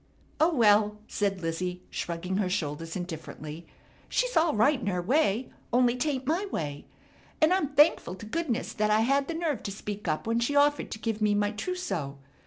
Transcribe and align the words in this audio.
"Oh, 0.39 0.51
well," 0.51 0.97
said 1.07 1.41
Lizzie 1.43 1.83
shrugging 1.91 2.37
her 2.37 2.49
shoulders 2.49 2.95
indifferently, 2.95 3.67
"She's 4.09 4.35
all 4.35 4.55
right 4.55 4.79
in 4.79 4.87
her 4.87 4.99
way, 4.99 5.51
only 5.71 5.95
'taint 5.95 6.25
my 6.25 6.47
way. 6.47 6.87
And 7.39 7.53
I'm 7.53 7.75
thankful 7.75 8.15
t'goodness 8.15 8.75
that 8.77 8.89
I 8.89 9.01
had 9.01 9.27
the 9.27 9.35
nerve 9.35 9.61
to 9.61 9.71
speak 9.71 10.07
up 10.07 10.25
when 10.25 10.39
she 10.39 10.55
offered 10.55 10.89
to 10.89 10.97
give 10.97 11.21
me 11.21 11.35
my 11.35 11.51
trousseau. 11.51 12.17